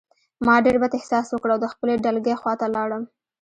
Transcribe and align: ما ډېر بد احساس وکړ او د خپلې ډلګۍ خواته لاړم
ما 0.45 0.55
ډېر 0.65 0.75
بد 0.83 0.93
احساس 0.97 1.27
وکړ 1.31 1.49
او 1.53 1.59
د 1.61 1.65
خپلې 1.73 1.93
ډلګۍ 2.03 2.35
خواته 2.41 2.65
لاړم 2.75 3.03